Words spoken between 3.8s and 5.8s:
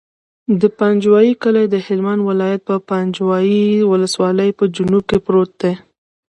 ولسوالي په جنوب کې پروت دی.